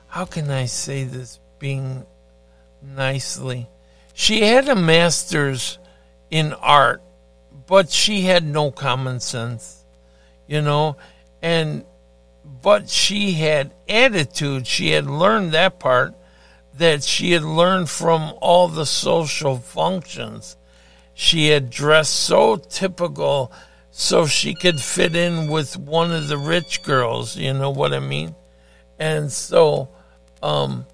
how 0.09 0.25
can 0.25 0.50
I 0.50 0.66
say 0.66 1.04
this 1.04 1.38
being 1.59 2.07
nicely? 2.83 3.66
She 4.12 4.43
had 4.43 4.69
a 4.69 4.76
master's 4.76 5.78
in 6.31 6.52
art, 6.52 7.02
but 7.66 7.90
she 7.90 8.23
had 8.23 8.45
no 8.45 8.71
common 8.71 9.21
sense, 9.21 9.85
you 10.47 10.61
know, 10.61 10.97
and 11.43 11.85
but 12.62 12.88
she 12.88 13.33
had 13.33 13.73
attitude. 13.88 14.66
She 14.66 14.90
had 14.90 15.07
learned 15.07 15.52
that 15.52 15.81
part 15.81 16.14
that 16.76 17.02
she 17.02 17.33
had 17.33 17.43
learned 17.43 17.88
from 17.88 18.35
all 18.40 18.69
the 18.69 18.87
social 18.87 19.57
functions 19.57 20.57
she 21.14 21.49
had 21.49 21.71
dressed 21.71 22.14
so 22.14 22.56
typical, 22.56 23.52
so 23.90 24.26
she 24.26 24.54
could 24.54 24.80
fit 24.80 25.14
in 25.14 25.49
with 25.49 25.76
one 25.76 26.11
of 26.11 26.28
the 26.28 26.37
rich 26.37 26.83
girls, 26.83 27.37
you 27.37 27.54
know 27.54 27.71
what 27.71 27.94
I 27.94 28.00
mean? 28.00 28.35
And 28.99 29.30
so, 29.30 29.88
um, 30.42 30.87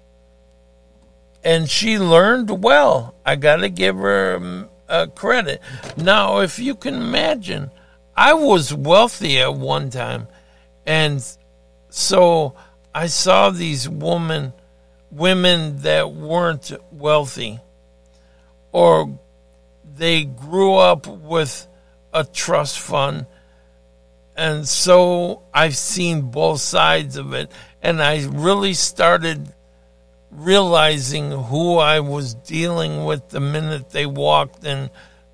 and 1.43 1.69
she 1.69 1.97
learned 1.97 2.63
well. 2.63 3.15
I 3.25 3.35
got 3.35 3.57
to 3.57 3.69
give 3.69 3.95
her 3.97 4.35
um, 4.35 4.69
uh, 4.87 5.07
credit. 5.07 5.61
Now, 5.97 6.39
if 6.39 6.59
you 6.59 6.75
can 6.75 6.95
imagine, 6.95 7.71
I 8.15 8.33
was 8.33 8.73
wealthy 8.73 9.39
at 9.39 9.55
one 9.55 9.89
time, 9.89 10.27
and 10.85 11.25
so 11.89 12.53
I 12.93 13.07
saw 13.07 13.49
these 13.49 13.89
women, 13.89 14.53
women 15.09 15.81
that 15.81 16.11
weren't 16.11 16.71
wealthy, 16.91 17.59
or 18.71 19.17
they 19.95 20.25
grew 20.25 20.75
up 20.75 21.07
with 21.07 21.67
a 22.13 22.23
trust 22.23 22.79
fund. 22.79 23.25
And 24.35 24.67
so 24.67 25.43
I've 25.53 25.75
seen 25.75 26.31
both 26.31 26.61
sides 26.61 27.17
of 27.17 27.33
it. 27.33 27.51
And 27.81 28.01
I 28.01 28.25
really 28.25 28.73
started 28.73 29.53
realizing 30.31 31.31
who 31.31 31.77
I 31.77 31.99
was 31.99 32.33
dealing 32.33 33.05
with 33.05 33.29
the 33.29 33.39
minute 33.39 33.89
they 33.89 34.05
walked 34.05 34.63
in 34.63 34.89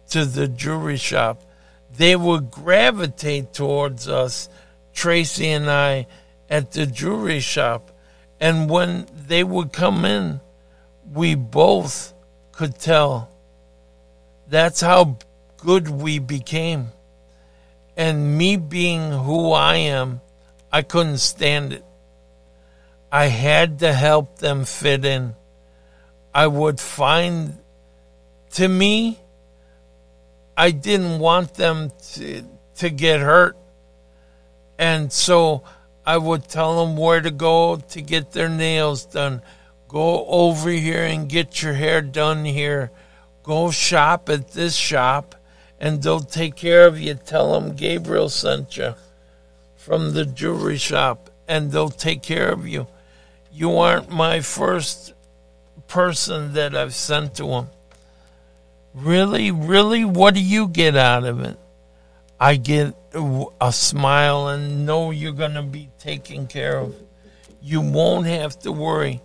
to 0.09 0.25
the 0.25 0.47
jewelry 0.47 0.97
shop. 0.97 1.43
They 1.95 2.15
would 2.15 2.51
gravitate 2.51 3.53
towards 3.53 4.07
us, 4.07 4.49
Tracy 4.93 5.49
and 5.49 5.69
I, 5.69 6.07
at 6.49 6.71
the 6.71 6.85
jewelry 6.85 7.39
shop. 7.39 7.91
And 8.39 8.69
when 8.69 9.07
they 9.27 9.43
would 9.43 9.73
come 9.73 10.05
in, 10.05 10.39
we 11.11 11.35
both 11.35 12.13
could 12.51 12.77
tell. 12.79 13.29
That's 14.49 14.81
how 14.81 15.17
good 15.57 15.89
we 15.89 16.19
became. 16.19 16.89
And 17.95 18.37
me 18.37 18.57
being 18.57 19.11
who 19.11 19.51
I 19.51 19.75
am, 19.77 20.21
I 20.71 20.81
couldn't 20.81 21.17
stand 21.17 21.73
it. 21.73 21.83
I 23.11 23.25
had 23.25 23.79
to 23.79 23.93
help 23.93 24.37
them 24.37 24.65
fit 24.65 25.03
in. 25.05 25.35
I 26.33 26.47
would 26.47 26.79
find, 26.79 27.57
to 28.51 28.67
me, 28.67 29.19
I 30.55 30.71
didn't 30.71 31.19
want 31.19 31.55
them 31.55 31.91
to, 32.13 32.43
to 32.75 32.89
get 32.89 33.19
hurt. 33.19 33.57
And 34.77 35.11
so 35.11 35.63
I 36.05 36.17
would 36.17 36.47
tell 36.47 36.85
them 36.85 36.95
where 36.95 37.21
to 37.21 37.31
go 37.31 37.77
to 37.77 38.01
get 38.01 38.31
their 38.31 38.49
nails 38.49 39.05
done. 39.05 39.41
Go 39.87 40.25
over 40.25 40.69
here 40.69 41.03
and 41.03 41.27
get 41.27 41.61
your 41.61 41.73
hair 41.73 42.01
done 42.01 42.45
here. 42.45 42.91
Go 43.47 43.71
shop 43.71 44.27
at 44.27 44.51
this 44.51 44.75
shop 44.75 45.33
and 45.79 46.03
they'll 46.03 46.19
take 46.19 46.57
care 46.57 46.85
of 46.85 46.99
you. 46.99 47.13
Tell 47.13 47.53
them 47.53 47.77
Gabriel 47.77 48.27
sent 48.27 48.75
you 48.75 48.93
from 49.77 50.13
the 50.13 50.25
jewelry 50.25 50.75
shop, 50.75 51.29
and 51.47 51.71
they'll 51.71 51.87
take 51.87 52.21
care 52.21 52.51
of 52.51 52.67
you. 52.67 52.87
You 53.53 53.77
aren't 53.77 54.09
my 54.09 54.41
first 54.41 55.13
person 55.87 56.51
that 56.55 56.75
I've 56.75 56.93
sent 56.93 57.35
to 57.35 57.47
them. 57.47 57.67
Really, 58.93 59.49
really, 59.49 60.03
what 60.03 60.33
do 60.33 60.41
you 60.41 60.67
get 60.67 60.97
out 60.97 61.23
of 61.23 61.39
it? 61.39 61.57
I 62.37 62.57
get 62.57 62.97
a 63.61 63.71
smile 63.71 64.49
and 64.49 64.85
know 64.85 65.11
you're 65.11 65.31
going 65.31 65.53
to 65.53 65.63
be 65.63 65.87
taken 65.99 66.47
care 66.47 66.79
of. 66.79 66.93
You 67.61 67.79
won't 67.79 68.27
have 68.27 68.59
to 68.59 68.73
worry. 68.73 69.21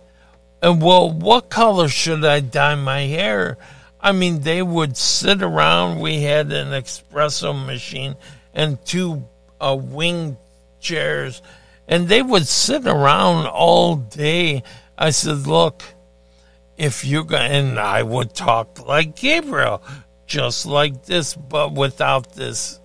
And 0.61 0.81
well, 0.81 1.11
what 1.11 1.49
color 1.49 1.89
should 1.89 2.23
I 2.23 2.39
dye 2.39 2.75
my 2.75 3.01
hair? 3.01 3.57
I 4.03 4.11
mean, 4.11 4.41
they 4.41 4.61
would 4.61 4.97
sit 4.97 5.41
around. 5.41 6.01
We 6.01 6.21
had 6.23 6.51
an 6.51 6.67
espresso 6.69 7.53
machine 7.65 8.17
and 8.53 8.83
two 8.85 9.23
uh, 9.61 9.77
wing 9.79 10.35
chairs, 10.81 11.41
and 11.87 12.09
they 12.09 12.21
would 12.21 12.45
sit 12.45 12.85
around 12.85 13.47
all 13.47 13.95
day. 13.95 14.63
I 14.97 15.11
said, 15.11 15.47
Look, 15.47 15.83
if 16.77 17.05
you're 17.05 17.23
going, 17.23 17.49
and 17.49 17.79
I 17.79 18.03
would 18.03 18.35
talk 18.35 18.85
like 18.85 19.15
Gabriel, 19.15 19.81
just 20.27 20.65
like 20.65 21.05
this, 21.05 21.33
but 21.33 21.73
without 21.73 22.33
this 22.33 22.81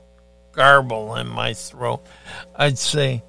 garble 0.53 1.17
in 1.17 1.27
my 1.27 1.53
throat. 1.53 2.07
I'd 2.55 2.79
say, 2.79 3.25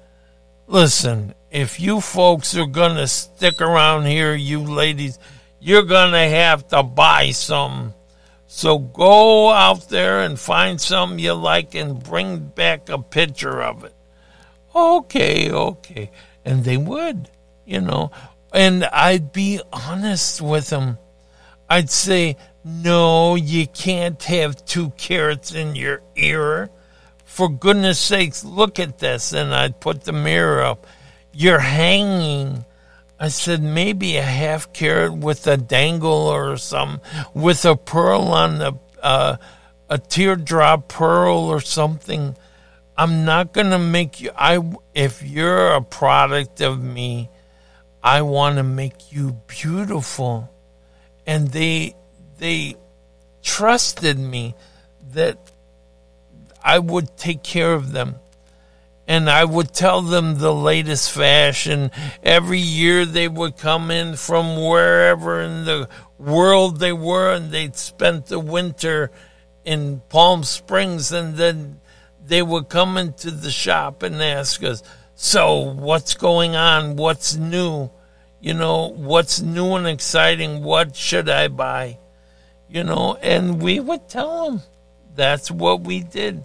Listen, 0.68 1.34
if 1.50 1.80
you 1.80 2.00
folks 2.00 2.56
are 2.56 2.66
going 2.66 2.94
to 2.94 3.08
stick 3.08 3.60
around 3.60 4.06
here, 4.06 4.32
you 4.32 4.60
ladies, 4.60 5.18
you're 5.60 5.82
going 5.82 6.12
to 6.12 6.18
have 6.18 6.66
to 6.68 6.82
buy 6.82 7.30
some. 7.30 7.94
So 8.46 8.78
go 8.78 9.50
out 9.50 9.88
there 9.90 10.22
and 10.22 10.38
find 10.38 10.80
something 10.80 11.18
you 11.18 11.34
like 11.34 11.74
and 11.74 12.02
bring 12.02 12.38
back 12.38 12.88
a 12.88 12.98
picture 12.98 13.62
of 13.62 13.84
it. 13.84 13.94
Okay, 14.74 15.50
okay. 15.50 16.10
And 16.44 16.64
they 16.64 16.76
would, 16.76 17.30
you 17.64 17.80
know. 17.80 18.10
And 18.52 18.84
I'd 18.86 19.32
be 19.32 19.60
honest 19.72 20.40
with 20.40 20.70
them. 20.70 20.98
I'd 21.68 21.90
say, 21.90 22.36
no, 22.64 23.36
you 23.36 23.66
can't 23.68 24.20
have 24.24 24.64
two 24.64 24.90
carats 24.90 25.54
in 25.54 25.76
your 25.76 26.02
ear. 26.16 26.70
For 27.24 27.48
goodness 27.48 28.00
sakes, 28.00 28.44
look 28.44 28.80
at 28.80 28.98
this. 28.98 29.32
And 29.32 29.54
I'd 29.54 29.80
put 29.80 30.02
the 30.02 30.12
mirror 30.12 30.62
up. 30.62 30.86
You're 31.32 31.60
hanging 31.60 32.64
I 33.22 33.28
said 33.28 33.62
maybe 33.62 34.16
a 34.16 34.22
half 34.22 34.72
carat 34.72 35.12
with 35.12 35.46
a 35.46 35.58
dangle 35.58 36.10
or 36.10 36.56
some 36.56 37.02
with 37.34 37.66
a 37.66 37.76
pearl 37.76 38.22
on 38.28 38.58
the 38.58 38.72
uh, 39.02 39.36
a 39.90 39.98
teardrop 39.98 40.88
pearl 40.88 41.36
or 41.36 41.60
something. 41.60 42.34
I'm 42.96 43.26
not 43.26 43.52
gonna 43.52 43.78
make 43.78 44.22
you. 44.22 44.30
I 44.34 44.62
if 44.94 45.22
you're 45.22 45.72
a 45.72 45.82
product 45.82 46.62
of 46.62 46.82
me, 46.82 47.28
I 48.02 48.22
want 48.22 48.56
to 48.56 48.62
make 48.62 49.12
you 49.12 49.38
beautiful, 49.46 50.50
and 51.26 51.48
they 51.48 51.94
they 52.38 52.76
trusted 53.42 54.18
me 54.18 54.54
that 55.12 55.52
I 56.64 56.78
would 56.78 57.18
take 57.18 57.42
care 57.42 57.74
of 57.74 57.92
them 57.92 58.16
and 59.10 59.28
I 59.28 59.44
would 59.44 59.72
tell 59.72 60.02
them 60.02 60.38
the 60.38 60.54
latest 60.54 61.10
fashion. 61.10 61.90
Every 62.22 62.60
year 62.60 63.04
they 63.04 63.26
would 63.26 63.56
come 63.56 63.90
in 63.90 64.14
from 64.14 64.54
wherever 64.54 65.40
in 65.40 65.64
the 65.64 65.88
world 66.16 66.78
they 66.78 66.92
were, 66.92 67.34
and 67.34 67.50
they'd 67.50 67.74
spent 67.74 68.26
the 68.26 68.38
winter 68.38 69.10
in 69.64 70.00
Palm 70.10 70.44
Springs, 70.44 71.10
and 71.10 71.34
then 71.34 71.80
they 72.24 72.40
would 72.40 72.68
come 72.68 72.96
into 72.96 73.32
the 73.32 73.50
shop 73.50 74.04
and 74.04 74.22
ask 74.22 74.62
us, 74.62 74.80
So, 75.16 75.74
what's 75.74 76.14
going 76.14 76.54
on? 76.54 76.94
What's 76.94 77.34
new? 77.34 77.90
You 78.40 78.54
know, 78.54 78.92
what's 78.94 79.40
new 79.40 79.74
and 79.74 79.88
exciting? 79.88 80.62
What 80.62 80.94
should 80.94 81.28
I 81.28 81.48
buy? 81.48 81.98
You 82.68 82.84
know, 82.84 83.16
and 83.20 83.60
we 83.60 83.80
would 83.80 84.08
tell 84.08 84.44
them 84.44 84.62
that's 85.16 85.50
what 85.50 85.80
we 85.80 85.98
did 85.98 86.44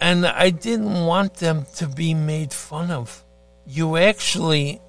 and 0.00 0.26
I 0.26 0.50
didn't 0.50 1.06
want 1.06 1.34
them 1.34 1.66
to 1.76 1.86
be 1.86 2.14
made 2.14 2.52
fun 2.52 2.90
of. 2.90 3.24
You 3.66 3.96
actually 3.96 4.80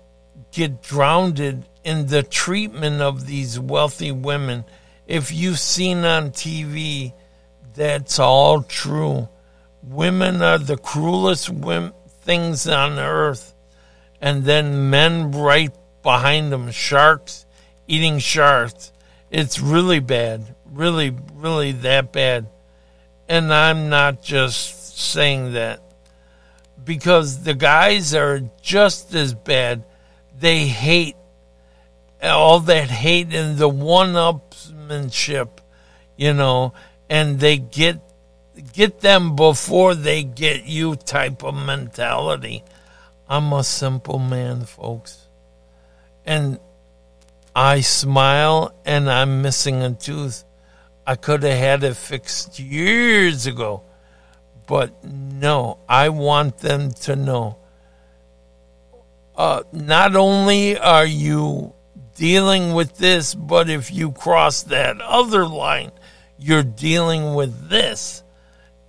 get 0.52 0.82
drowned 0.82 1.40
in 1.40 2.08
the 2.08 2.24
treatment 2.24 3.02
of 3.02 3.26
these 3.26 3.60
wealthy 3.60 4.12
women. 4.12 4.66
If 5.08 5.32
you've 5.32 5.60
seen 5.60 6.04
on 6.06 6.32
TV, 6.32 7.14
that's 7.74 8.20
all 8.20 8.64
true. 8.64 9.30
Women 9.84 10.42
are 10.42 10.58
the 10.58 10.78
cruelest 10.78 11.52
things 12.22 12.68
on 12.68 13.00
earth. 13.00 13.54
And 14.20 14.44
then 14.44 14.90
men 14.90 15.32
right 15.32 15.74
behind 16.02 16.52
them, 16.52 16.72
sharks 16.72 17.46
eating 17.88 18.20
sharks. 18.20 18.92
It's 19.30 19.60
really 19.60 20.00
bad. 20.00 20.56
Really, 20.72 21.16
really 21.34 21.72
that 21.72 22.12
bad. 22.12 22.48
And 23.28 23.54
I'm 23.54 23.90
not 23.90 24.22
just 24.22 24.85
saying 24.96 25.54
that 25.54 25.82
because 26.84 27.44
the 27.44 27.54
guys 27.54 28.14
are 28.14 28.42
just 28.62 29.14
as 29.14 29.34
bad. 29.34 29.84
They 30.38 30.68
hate 30.68 31.16
all 32.22 32.60
that 32.62 32.90
hate 32.90 33.34
and 33.34 33.58
the 33.58 33.70
one-upsmanship, 33.70 35.50
you 36.16 36.34
know, 36.34 36.74
and 37.10 37.40
they 37.40 37.58
get 37.58 38.00
get 38.72 39.02
them 39.02 39.36
before 39.36 39.96
they 39.96 40.24
get 40.24 40.66
you 40.66 40.96
type 40.96 41.44
of 41.44 41.56
mentality. 41.56 42.64
I'm 43.28 43.52
a 43.52 43.64
simple 43.64 44.20
man, 44.20 44.64
folks. 44.66 45.28
And 46.26 46.60
I 47.56 47.82
smile 47.82 48.74
and 48.86 49.10
I'm 49.10 49.42
missing 49.42 49.82
a 49.82 49.94
tooth. 49.94 50.46
I 51.06 51.16
could 51.16 51.44
have 51.44 51.58
had 51.58 51.84
it 51.84 51.96
fixed 51.96 52.60
years 52.60 53.46
ago. 53.46 53.84
But 54.68 55.04
no, 55.04 55.80
I 55.88 56.10
want 56.10 56.60
them 56.60 56.92
to 56.92 57.16
know. 57.16 57.58
Uh, 59.36 59.64
not 59.72 60.16
only 60.16 60.78
are 60.78 61.06
you 61.06 61.74
dealing 62.16 62.74
with 62.74 62.98
this, 62.98 63.36
but 63.36 63.70
if 63.70 63.92
you 63.92 64.12
cross 64.12 64.64
that 64.64 65.02
other 65.02 65.46
line, 65.46 65.92
you're 66.40 66.64
dealing 66.64 67.36
with 67.36 67.70
this. 67.70 68.24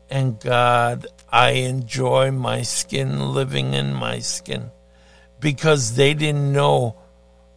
And 0.09 0.39
God, 0.39 1.07
I 1.31 1.51
enjoy 1.51 2.31
my 2.31 2.63
skin 2.63 3.35
living 3.35 3.75
in 3.75 3.93
my 3.93 4.21
skin 4.21 4.71
because 5.41 5.97
they 5.97 6.15
didn't 6.15 6.53
know 6.53 6.97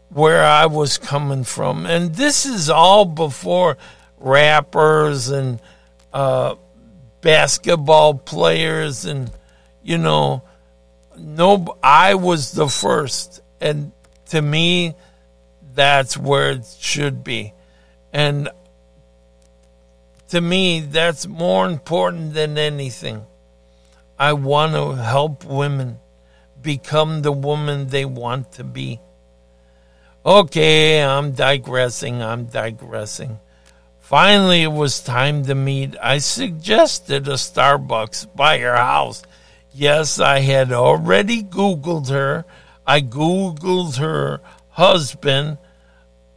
where 0.09 0.43
I 0.43 0.65
was 0.65 0.97
coming 0.97 1.43
from. 1.43 1.85
And 1.85 2.15
this 2.15 2.45
is 2.45 2.69
all 2.69 3.05
before 3.05 3.77
rappers 4.17 5.29
and 5.29 5.61
uh, 6.11 6.55
basketball 7.21 8.13
players 8.15 9.05
and, 9.05 9.31
you 9.83 9.97
know, 9.97 10.43
no, 11.17 11.77
I 11.83 12.15
was 12.15 12.51
the 12.53 12.67
first. 12.67 13.41
And 13.59 13.91
to 14.27 14.41
me, 14.41 14.95
that's 15.73 16.17
where 16.17 16.51
it 16.51 16.65
should 16.79 17.23
be. 17.23 17.53
And 18.13 18.49
to 20.29 20.41
me, 20.41 20.81
that's 20.81 21.27
more 21.27 21.65
important 21.65 22.33
than 22.33 22.57
anything. 22.57 23.25
I 24.17 24.33
want 24.33 24.73
to 24.73 25.01
help 25.01 25.45
women 25.45 25.99
become 26.61 27.21
the 27.21 27.31
woman 27.31 27.87
they 27.87 28.05
want 28.05 28.51
to 28.53 28.63
be. 28.63 28.99
Okay, 30.25 31.01
I'm 31.01 31.31
digressing, 31.31 32.21
I'm 32.21 32.45
digressing. 32.45 33.39
Finally, 34.09 34.63
it 34.63 34.71
was 34.71 35.01
time 35.01 35.45
to 35.45 35.53
meet. 35.53 35.95
I 36.01 36.17
suggested 36.17 37.27
a 37.27 37.33
Starbucks 37.33 38.35
by 38.35 38.57
her 38.57 38.75
house. 38.75 39.21
Yes, 39.71 40.19
I 40.19 40.39
had 40.39 40.71
already 40.71 41.43
Googled 41.43 42.09
her. 42.09 42.43
I 42.87 43.01
Googled 43.01 43.97
her 43.97 44.41
husband. 44.69 45.59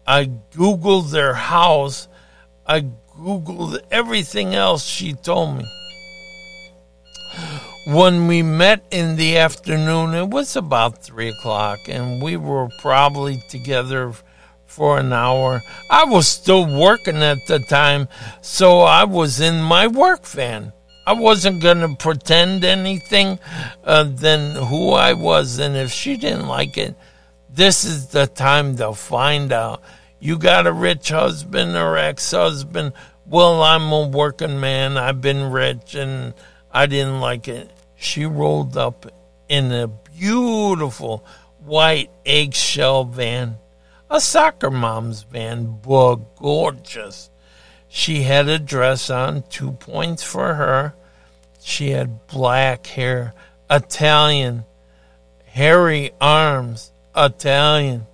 I 0.07 0.27
Googled 0.51 1.13
their 1.13 1.33
house. 1.33 2.09
I 2.67 2.83
Googled 3.17 3.81
everything 3.91 4.55
else 4.55 4.85
she 4.85 5.15
told 5.15 5.57
me. 5.57 5.65
When 7.87 8.27
we 8.27 8.43
met 8.43 8.85
in 8.91 9.17
the 9.17 9.39
afternoon, 9.39 10.13
it 10.13 10.29
was 10.29 10.57
about 10.57 11.03
three 11.03 11.31
o'clock, 11.31 11.89
and 11.89 12.21
we 12.21 12.37
were 12.37 12.69
probably 12.81 13.43
together 13.49 14.13
for 14.73 14.99
an 14.99 15.13
hour. 15.13 15.63
I 15.91 16.05
was 16.05 16.27
still 16.27 16.65
working 16.67 17.23
at 17.23 17.47
the 17.47 17.59
time, 17.59 18.09
so 18.41 18.81
I 18.81 19.05
was 19.05 19.41
in 19.41 19.63
my 19.63 19.87
work 19.87 20.27
van. 20.27 20.73
I 21.07 21.13
wasn't 21.13 21.63
going 21.63 21.81
to 21.81 21.95
pretend 21.95 22.65
anything 22.65 23.39
uh, 23.85 24.05
than 24.05 24.55
who 24.55 24.93
I 24.93 25.13
was, 25.13 25.59
and 25.59 25.77
if 25.77 25.91
she 25.93 26.17
didn't 26.17 26.49
like 26.49 26.79
it, 26.79 26.97
this 27.51 27.85
is 27.85 28.09
the 28.09 28.27
time 28.27 28.77
to 28.77 28.95
find 28.95 29.53
out. 29.53 29.83
You 30.19 30.39
got 30.39 30.67
a 30.67 30.73
rich 30.73 31.11
husband 31.11 31.77
or 31.77 31.99
ex 31.99 32.31
husband? 32.31 32.93
Well, 33.27 33.63
I'm 33.63 33.93
a 33.93 34.09
working 34.09 34.59
man. 34.61 34.97
I've 34.97 35.21
been 35.21 35.51
rich 35.51 35.95
and 35.95 36.33
I 36.71 36.87
didn't 36.87 37.21
like 37.21 37.49
it. 37.49 37.71
She 37.97 38.25
rolled 38.25 38.77
up 38.77 39.07
in 39.49 39.71
a 39.71 39.89
beautiful 39.89 41.27
white 41.59 42.11
eggshell 42.25 43.05
van, 43.05 43.59
a 44.13 44.21
soccer 44.21 44.71
mom's 44.71 45.23
van, 45.23 45.79
but 45.83 46.17
gorgeous. 46.37 47.31
She 47.89 48.25
had 48.25 48.47
a 48.47 48.59
dress 48.59 49.09
on, 49.09 49.43
two 49.49 49.73
points 49.73 50.23
for 50.23 50.55
her. 50.55 50.93
She 51.63 51.91
had 51.91 52.27
black 52.27 52.87
hair, 52.89 53.33
Italian, 53.71 54.65
hairy 55.47 56.11
arms, 56.21 56.93
Italian. 57.17 58.07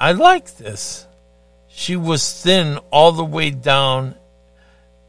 I 0.00 0.12
like 0.12 0.56
this. 0.56 1.06
She 1.68 1.94
was 1.94 2.42
thin 2.42 2.78
all 2.90 3.12
the 3.12 3.24
way 3.24 3.50
down 3.50 4.14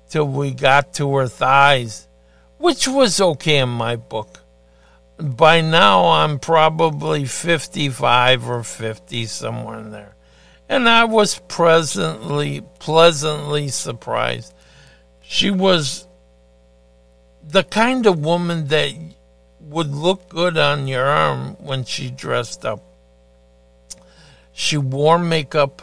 till 0.10 0.28
we 0.28 0.52
got 0.52 0.94
to 0.96 1.16
her 1.16 1.30
thighs, 1.30 2.10
which 2.58 2.90
was 2.90 3.22
okay 3.22 3.60
in 3.60 3.70
my 3.70 3.96
book. 3.96 4.41
By 5.22 5.62
now, 5.62 6.06
I'm 6.08 6.40
probably 6.40 7.26
55 7.26 8.50
or 8.50 8.64
50, 8.64 9.26
somewhere 9.28 9.80
in 9.80 9.92
there. 9.92 10.16
And 10.68 10.90
I 10.90 11.04
was 11.04 11.40
presently, 11.48 12.62
pleasantly 12.80 13.68
surprised. 13.68 14.54
She 15.22 15.52
was 15.52 16.08
the 17.44 17.64
kind 17.64 18.06
of 18.06 18.24
woman 18.24 18.68
that 18.68 18.94
would 19.60 19.94
look 19.94 20.30
good 20.30 20.58
on 20.58 20.88
your 20.88 21.06
arm 21.06 21.56
when 21.60 21.86
she 21.86 22.10
dressed 22.10 22.66
up. 22.66 22.84
She 24.54 24.78
wore 24.78 25.20
makeup 25.20 25.82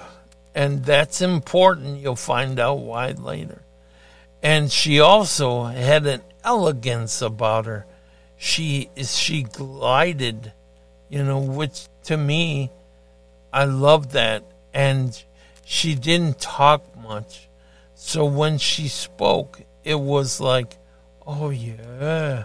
and 0.54 0.84
that's 0.84 1.20
important. 1.20 2.00
You'll 2.00 2.16
find 2.16 2.58
out 2.58 2.80
why 2.80 3.10
later. 3.12 3.62
And 4.42 4.72
she 4.72 4.98
also 4.98 5.64
had 5.64 6.06
an 6.06 6.22
elegance 6.42 7.22
about 7.22 7.66
her. 7.66 7.86
She 8.38 8.88
she 9.02 9.42
glided, 9.42 10.52
you 11.08 11.24
know, 11.24 11.40
which 11.40 11.88
to 12.04 12.16
me, 12.16 12.70
I 13.52 13.64
love 13.64 14.12
that. 14.12 14.44
And 14.72 15.20
she 15.64 15.94
didn't 15.94 16.40
talk 16.40 16.96
much. 16.96 17.48
So 17.94 18.24
when 18.24 18.58
she 18.58 18.86
spoke, 18.86 19.60
it 19.82 19.98
was 19.98 20.40
like, 20.40 20.78
oh 21.26 21.50
yeah, 21.50 22.44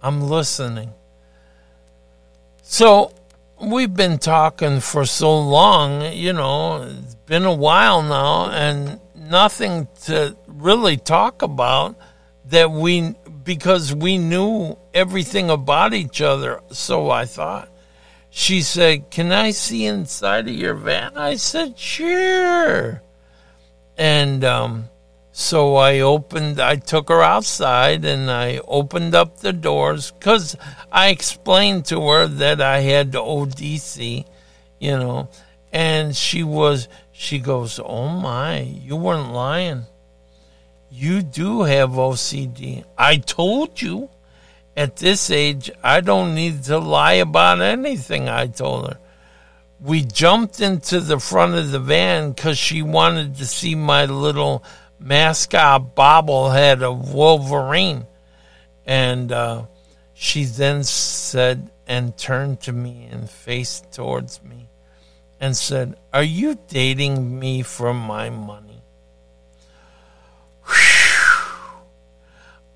I'm 0.00 0.22
listening. 0.22 0.92
So 2.62 3.12
we've 3.60 3.92
been 3.92 4.18
talking 4.18 4.80
for 4.80 5.04
so 5.04 5.38
long, 5.38 6.12
you 6.12 6.32
know, 6.32 6.82
it's 6.82 7.16
been 7.26 7.44
a 7.44 7.54
while 7.54 8.02
now, 8.02 8.50
and 8.50 9.00
nothing 9.14 9.88
to 10.04 10.36
really 10.46 10.96
talk 10.96 11.42
about 11.42 11.96
that 12.46 12.70
we, 12.70 13.14
because 13.44 13.94
we 13.94 14.18
knew 14.18 14.76
everything 14.94 15.50
about 15.50 15.94
each 15.94 16.20
other, 16.20 16.60
so 16.70 17.10
I 17.10 17.24
thought. 17.24 17.68
She 18.30 18.62
said, 18.62 19.10
Can 19.10 19.30
I 19.30 19.50
see 19.50 19.84
inside 19.84 20.48
of 20.48 20.54
your 20.54 20.74
van? 20.74 21.16
I 21.16 21.36
said, 21.36 21.78
Sure. 21.78 23.02
And, 23.98 24.42
um, 24.42 24.88
so 25.34 25.76
I 25.76 26.00
opened, 26.00 26.60
I 26.60 26.76
took 26.76 27.08
her 27.08 27.22
outside 27.22 28.04
and 28.04 28.30
I 28.30 28.60
opened 28.68 29.14
up 29.14 29.38
the 29.38 29.54
doors 29.54 30.12
because 30.12 30.56
I 30.90 31.08
explained 31.08 31.86
to 31.86 32.06
her 32.08 32.26
that 32.26 32.60
I 32.60 32.80
had 32.80 33.12
ODC, 33.12 34.26
you 34.78 34.90
know, 34.90 35.30
and 35.72 36.14
she 36.14 36.42
was, 36.42 36.86
she 37.12 37.38
goes, 37.38 37.80
Oh 37.82 38.08
my, 38.08 38.60
you 38.60 38.94
weren't 38.96 39.32
lying. 39.32 39.86
You 40.94 41.22
do 41.22 41.62
have 41.62 41.92
OCD. 41.92 42.84
I 42.98 43.16
told 43.16 43.80
you 43.80 44.10
at 44.76 44.96
this 44.96 45.30
age, 45.30 45.70
I 45.82 46.02
don't 46.02 46.34
need 46.34 46.64
to 46.64 46.76
lie 46.76 47.14
about 47.14 47.62
anything, 47.62 48.28
I 48.28 48.48
told 48.48 48.90
her. 48.90 48.98
We 49.80 50.02
jumped 50.02 50.60
into 50.60 51.00
the 51.00 51.18
front 51.18 51.54
of 51.54 51.70
the 51.70 51.80
van 51.80 52.32
because 52.32 52.58
she 52.58 52.82
wanted 52.82 53.36
to 53.36 53.46
see 53.46 53.74
my 53.74 54.04
little 54.04 54.62
mascot 54.98 55.96
bobblehead 55.96 56.82
of 56.82 57.14
Wolverine. 57.14 58.06
And 58.84 59.32
uh, 59.32 59.64
she 60.12 60.44
then 60.44 60.84
said 60.84 61.70
and 61.86 62.14
turned 62.18 62.60
to 62.60 62.72
me 62.72 63.08
and 63.10 63.30
faced 63.30 63.92
towards 63.92 64.42
me 64.42 64.68
and 65.40 65.56
said, 65.56 65.96
Are 66.12 66.22
you 66.22 66.58
dating 66.68 67.38
me 67.38 67.62
for 67.62 67.94
my 67.94 68.28
money? 68.28 68.82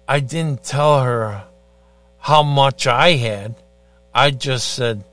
I 0.08 0.20
didn't 0.20 0.62
tell 0.62 1.02
her 1.02 1.44
how 2.18 2.42
much 2.42 2.86
I 2.86 3.12
had. 3.12 3.56
I 4.14 4.30
just 4.30 4.74
said, 4.74 5.04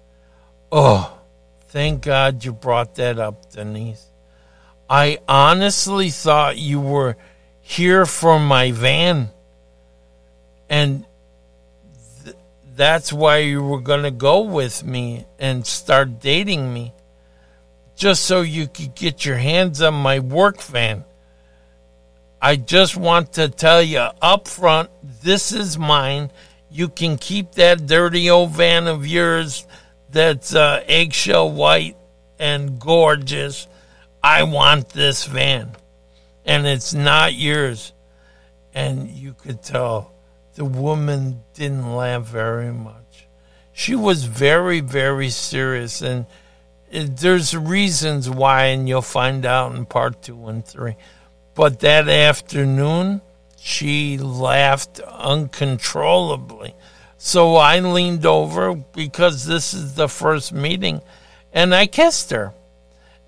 Oh, 0.71 1.19
thank 1.67 2.03
God 2.03 2.43
you 2.45 2.53
brought 2.53 2.95
that 2.95 3.19
up, 3.19 3.51
Denise. 3.51 4.05
I 4.89 5.19
honestly 5.27 6.09
thought 6.09 6.57
you 6.57 6.79
were 6.79 7.17
here 7.61 8.05
for 8.05 8.39
my 8.39 8.71
van. 8.71 9.29
And 10.69 11.05
th- 12.23 12.35
that's 12.75 13.11
why 13.11 13.37
you 13.37 13.63
were 13.63 13.81
going 13.81 14.03
to 14.03 14.11
go 14.11 14.41
with 14.41 14.83
me 14.83 15.25
and 15.39 15.65
start 15.65 16.19
dating 16.19 16.73
me. 16.73 16.93
Just 17.95 18.23
so 18.25 18.41
you 18.41 18.67
could 18.67 18.95
get 18.95 19.25
your 19.25 19.37
hands 19.37 19.81
on 19.81 19.93
my 19.93 20.19
work 20.19 20.61
van. 20.61 21.05
I 22.43 22.57
just 22.57 22.97
want 22.97 23.31
to 23.33 23.47
tell 23.47 23.81
you 23.81 24.05
up 24.21 24.49
front 24.49 24.89
this 25.21 25.53
is 25.53 25.77
mine. 25.77 26.29
You 26.69 26.89
can 26.89 27.17
keep 27.17 27.53
that 27.53 27.85
dirty 27.85 28.29
old 28.29 28.51
van 28.51 28.87
of 28.87 29.07
yours 29.07 29.65
that's 30.09 30.53
uh, 30.53 30.83
eggshell 30.85 31.49
white 31.49 31.95
and 32.37 32.77
gorgeous 32.81 33.69
I 34.21 34.43
want 34.43 34.89
this 34.89 35.25
van. 35.25 35.71
And 36.43 36.67
it's 36.67 36.93
not 36.93 37.33
yours. 37.33 37.93
And 38.73 39.09
you 39.09 39.35
could 39.35 39.63
tell 39.63 40.11
the 40.55 40.65
woman 40.65 41.43
didn't 41.53 41.95
laugh 41.95 42.25
very 42.25 42.73
much. 42.73 43.25
She 43.71 43.95
was 43.95 44.25
very, 44.25 44.81
very 44.81 45.29
serious. 45.29 46.01
And 46.01 46.25
it, 46.91 47.15
there's 47.15 47.55
reasons 47.55 48.29
why, 48.29 48.65
and 48.65 48.89
you'll 48.89 49.01
find 49.01 49.45
out 49.45 49.73
in 49.75 49.85
part 49.85 50.21
two 50.21 50.45
and 50.47 50.65
three. 50.65 50.97
But 51.55 51.79
that 51.81 52.09
afternoon, 52.09 53.21
she 53.57 54.17
laughed 54.17 54.99
uncontrollably. 54.99 56.75
So 57.17 57.55
I 57.55 57.79
leaned 57.79 58.25
over 58.25 58.75
because 58.75 59.45
this 59.45 59.73
is 59.73 59.95
the 59.95 60.09
first 60.09 60.51
meeting 60.51 61.01
and 61.53 61.73
I 61.73 61.85
kissed 61.85 62.31
her. 62.31 62.53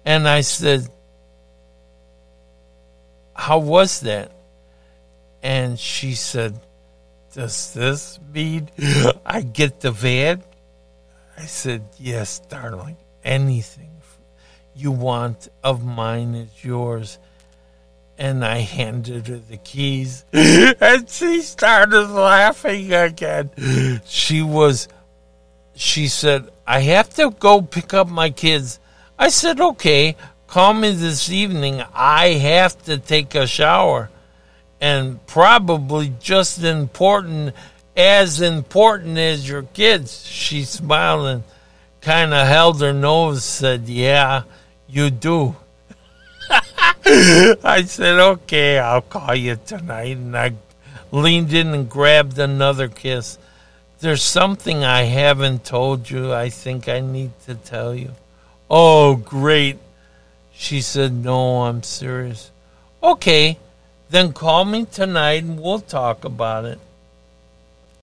And 0.03 0.27
I 0.27 0.41
said, 0.41 0.87
How 3.33 3.59
was 3.59 4.01
that? 4.01 4.31
And 5.41 5.79
she 5.79 6.13
said, 6.13 6.59
Does 7.33 7.73
this 7.73 8.19
mean 8.33 8.69
I 9.25 9.41
get 9.41 9.81
the 9.81 9.91
van? 9.91 10.43
I 11.37 11.45
said, 11.45 11.83
Yes, 11.97 12.39
darling. 12.39 12.97
Anything 13.23 13.95
you 14.75 14.91
want 14.91 15.47
of 15.63 15.83
mine 15.85 16.35
is 16.35 16.63
yours. 16.63 17.17
And 18.17 18.45
I 18.45 18.59
handed 18.59 19.27
her 19.27 19.37
the 19.37 19.57
keys. 19.57 20.23
and 20.33 21.09
she 21.09 21.41
started 21.41 22.07
laughing 22.07 22.93
again. 22.93 23.49
She 24.05 24.41
was, 24.41 24.87
she 25.75 26.07
said, 26.07 26.49
I 26.65 26.79
have 26.79 27.09
to 27.15 27.31
go 27.31 27.61
pick 27.61 27.93
up 27.93 28.07
my 28.07 28.29
kids. 28.29 28.79
I 29.19 29.29
said, 29.29 29.59
okay, 29.59 30.15
call 30.47 30.73
me 30.73 30.91
this 30.91 31.29
evening. 31.29 31.83
I 31.93 32.29
have 32.29 32.81
to 32.85 32.97
take 32.97 33.35
a 33.35 33.47
shower. 33.47 34.09
And 34.79 35.25
probably 35.27 36.13
just 36.19 36.63
important, 36.63 37.53
as 37.95 38.41
important 38.41 39.17
as 39.17 39.47
your 39.47 39.63
kids. 39.63 40.25
She 40.25 40.63
smiled 40.63 41.27
and 41.27 41.43
kind 42.01 42.33
of 42.33 42.47
held 42.47 42.81
her 42.81 42.93
nose, 42.93 43.43
said, 43.43 43.87
yeah, 43.87 44.43
you 44.87 45.09
do. 45.09 45.55
I 47.05 47.83
said, 47.85 48.19
okay, 48.19 48.79
I'll 48.79 49.01
call 49.01 49.35
you 49.35 49.57
tonight. 49.65 50.17
And 50.17 50.37
I 50.37 50.53
leaned 51.11 51.53
in 51.53 51.73
and 51.73 51.89
grabbed 51.89 52.37
another 52.37 52.87
kiss. 52.87 53.37
There's 53.99 54.23
something 54.23 54.83
I 54.83 55.03
haven't 55.03 55.65
told 55.65 56.09
you 56.09 56.33
I 56.33 56.49
think 56.49 56.89
I 56.89 56.99
need 56.99 57.31
to 57.45 57.55
tell 57.55 57.95
you. 57.95 58.11
Oh, 58.69 59.15
great. 59.15 59.77
She 60.53 60.81
said, 60.81 61.13
No, 61.13 61.63
I'm 61.63 61.83
serious. 61.83 62.51
Okay, 63.01 63.57
then 64.09 64.33
call 64.33 64.65
me 64.65 64.85
tonight 64.85 65.43
and 65.43 65.61
we'll 65.61 65.79
talk 65.79 66.25
about 66.25 66.65
it. 66.65 66.79